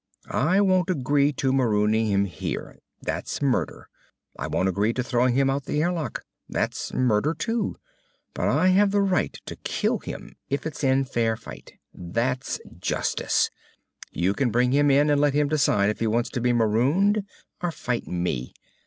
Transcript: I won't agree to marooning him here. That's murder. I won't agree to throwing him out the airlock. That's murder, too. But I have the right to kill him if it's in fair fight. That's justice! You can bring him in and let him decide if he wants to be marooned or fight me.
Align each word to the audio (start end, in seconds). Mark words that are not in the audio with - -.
I 0.31 0.61
won't 0.61 0.89
agree 0.89 1.31
to 1.33 1.53
marooning 1.53 2.07
him 2.07 2.25
here. 2.25 2.79
That's 3.03 3.39
murder. 3.39 3.87
I 4.35 4.47
won't 4.47 4.67
agree 4.67 4.93
to 4.93 5.03
throwing 5.03 5.35
him 5.35 5.47
out 5.47 5.65
the 5.65 5.79
airlock. 5.83 6.25
That's 6.49 6.91
murder, 6.91 7.35
too. 7.35 7.75
But 8.33 8.47
I 8.47 8.69
have 8.69 8.89
the 8.89 9.01
right 9.03 9.33
to 9.45 9.55
kill 9.57 9.99
him 9.99 10.37
if 10.49 10.65
it's 10.65 10.83
in 10.83 11.05
fair 11.05 11.37
fight. 11.37 11.73
That's 11.93 12.59
justice! 12.79 13.51
You 14.11 14.33
can 14.33 14.49
bring 14.49 14.71
him 14.71 14.89
in 14.89 15.07
and 15.11 15.21
let 15.21 15.35
him 15.35 15.47
decide 15.49 15.91
if 15.91 15.99
he 15.99 16.07
wants 16.07 16.31
to 16.31 16.41
be 16.41 16.51
marooned 16.51 17.23
or 17.61 17.71
fight 17.71 18.07
me. 18.07 18.55